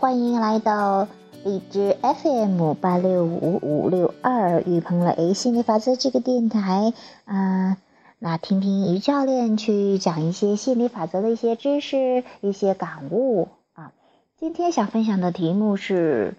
[0.00, 1.08] 欢迎来到
[1.44, 6.92] 荔枝 FM 八六五五六二雨鹏了 A 心理法则这个电台
[7.24, 7.76] 啊，
[8.18, 13.92] 那听听于教练去讲一些心理法则的一些知识、一些感悟啊。
[14.38, 16.34] 今天想分享的题目是，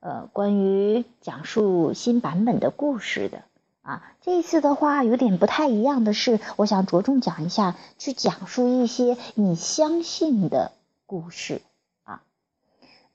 [0.00, 3.42] 呃，关于讲述新版本的故事的
[3.82, 4.02] 啊。
[4.20, 10.72] 这一次的话有点不太一样的是，我想着重讲一下，去讲述一些你相信的
[11.06, 11.62] 故事。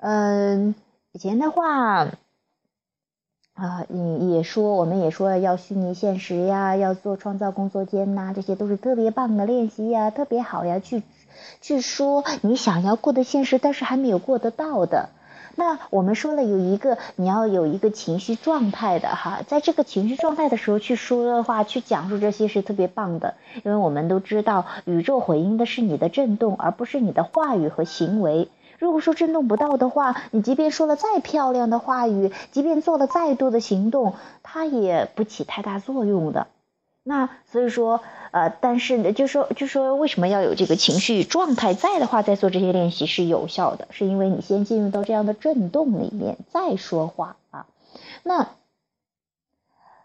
[0.03, 0.73] 嗯，
[1.11, 2.07] 以前的话，
[3.53, 11.03] 啊，也也说，我们也说要虚拟现实呀，要做创造工作间呐，这些都是特别棒的练习呀，特别好呀，去
[11.61, 15.09] 去说你想要过的现实，但是还没有过得到的。
[15.55, 28.49] 那我们说了有一个，你要有一个情绪状态的哈，在这个情绪状态的时候去说的话，去讲述这些是特别棒的，因为我们都知道，宇宙回应的是你的震动，而不是你的话语和行为。
[28.81, 36.47] 如果说震动不到的话，你即便说了再漂亮的话语，即便做了再多的行动，它也不起太大作用的。
[37.03, 47.67] 那所以说，呃，但是呢，就说就说为什么要有这个情绪状态在的话，再做这些练习是有效的，是因为你先进入到这样的震动里面再说话啊。
[48.23, 48.47] 那。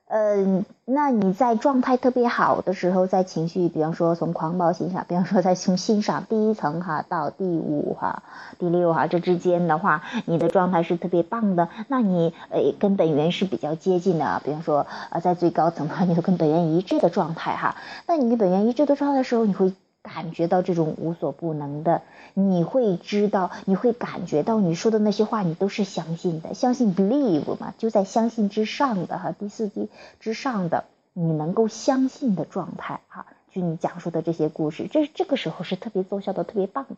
[0.09, 8.23] 呃，那你在状态特别好的时候，在情绪，比方说从狂暴欣赏，比方说在从欣赏第一层哈到第五哈、
[8.61, 11.69] 第六哈这之间的话，你的状态是特别棒的。
[11.89, 17.75] 那你呃跟本源是比较接近的，比方说呃在最高层的话，你跟本源一致的状态哈。
[18.07, 19.75] 那你跟本源一致的状态的时候，你会。
[20.07, 29.89] 感觉到这种无所不能的，你会知道，你会感觉到你说的那些话，你都是相信的，相信 believe 嘛，就在相信之上的哈，第四级
[30.21, 36.97] 之上的，你能够相信的状态哈，就你讲述的这些故事，这这个时候是特别奏效的，特别棒的。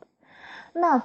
[0.75, 1.03] 那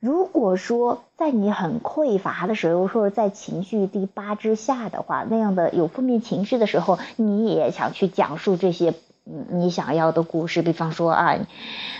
[0.00, 8.94] 如果说在你很匮乏的时候，或者在情绪第八之下的话，那样的有负面情绪的时候，你也想去讲述这些。
[9.28, 11.36] 你想要的故事，比方说啊，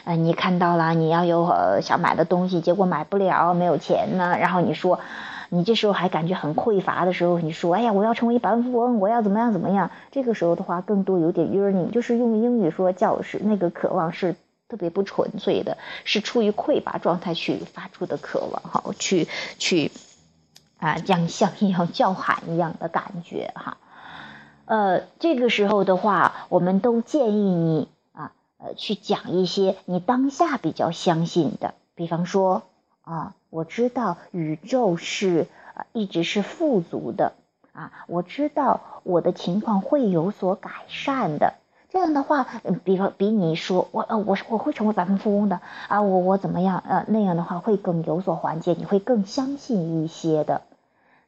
[0.05, 4.37] 呃，你看到了你要有呃想买的东西，结果买不了，没有钱呢。
[4.39, 5.01] 然后你说，
[5.49, 9.91] 你这时候还感觉很匮乏的时候，你说，哎呀，我要成为百万富翁，我要怎么样怎么样？
[10.13, 14.37] 这个时候的话，更多有点 yearning，就是用英语说叫是那个渴望是
[14.69, 19.27] 特别不纯粹的，是出于匮乏状态去发出的渴望，哈，去
[19.59, 19.91] 去
[20.79, 23.79] 啊，像像一样叫喊一样的感觉，哈。
[24.67, 32.63] 呃，这个时候的话，我们都建议你啊，呃，去讲一些你当下比较相信的，比方说
[33.03, 37.35] 啊，我知道宇宙是啊一直是富足的
[37.73, 41.55] 啊，我知道我的情况会有所改善的。
[41.89, 42.49] 这样的话，
[42.83, 50.63] 比方比你说我呃我我会成为百万富翁的啊，我我怎么样呃那样的话会更有所缓解，你会更相信一些的。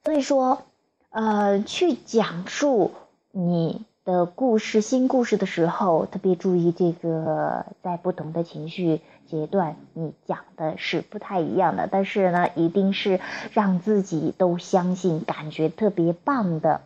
[0.04, 0.62] 所以说，
[1.10, 2.90] 呃，去讲述。
[3.40, 11.88] 你的故事、新故事的时候，特别注意这个，在不同的情绪阶段，你讲的是不太一样的。
[11.88, 13.20] 但是呢，一定是
[13.52, 16.80] 让自己都相信，感觉特别棒的，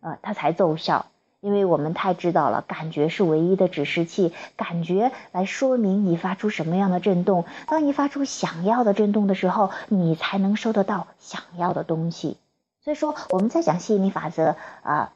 [0.00, 1.06] 呃，它才奏效。
[1.40, 7.46] 因为我们太知道了，感觉是唯一的指示器，感觉来说明你发出什么样的震动。
[7.66, 12.36] 当你发出想要的震动的时候，你才能收得到想要的东西。
[12.82, 15.14] 所以说，我们在讲吸引力法则啊。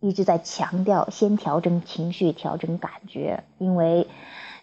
[0.00, 4.08] 一直在强调，先调整情绪，调整感觉，因为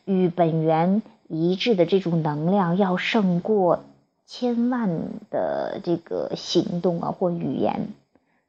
[0.04, 3.84] 与本源一致的这种能量要胜过
[4.26, 4.90] 千万
[5.30, 7.90] 的这个行动啊或语言。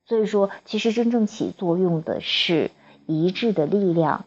[0.07, 2.71] 所以说，其实真正起作用的是
[3.07, 4.25] 一致的力量。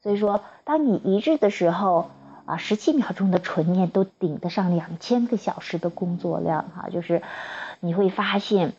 [0.00, 2.10] 所以说，当你一致的时候
[2.44, 7.22] 啊，十七秒钟的纯念都顶得上两千个小时的工作量哈，就是
[7.80, 8.74] 你会发现，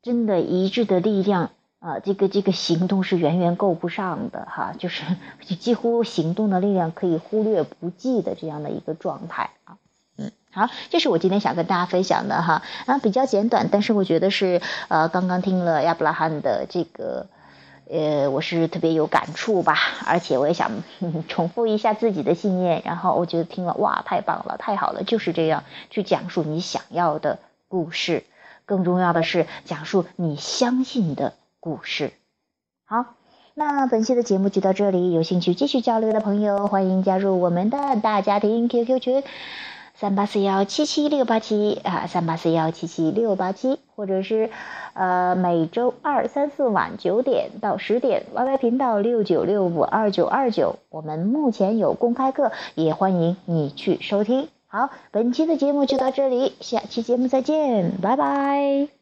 [0.00, 1.50] 真的一致的力量。
[1.82, 5.02] 啊，这个这个行动是远远够不上的哈，就是
[5.58, 9.78] 几乎行动的力量可以忽略不计的这样的一个状态啊。
[10.16, 17.26] 嗯，好，这是我今天想跟大家分享的哈，啊，比较简短，但是我觉得是呃，刚刚听了亚伯拉罕的这个，
[17.90, 19.76] 呃，我是特别有感触吧，
[20.06, 20.70] 而且我也想
[21.26, 28.22] 重复一下自己的信念，然后我觉得听了哇，太棒了，太好了，就是这样去讲述你想要的故事，
[28.66, 31.32] 更重要的是讲述你相信的。
[31.62, 32.10] 故事，
[32.84, 33.14] 好，
[33.54, 35.12] 那本期的节目就到这里。
[35.12, 39.22] 有兴趣继续交流的朋友，欢迎加入我们的大家庭 QQ 群
[39.94, 44.50] 三八四幺七七六八七啊，三八四幺七七六八七，或者是
[44.94, 54.48] 呃每周二、三、四晚九点到十点，YY 频道六九六五二九二九，我们目前有公开课，也欢迎你去收听。
[54.66, 59.01] 好，本期的节目就到这里，下期节目再见，拜拜。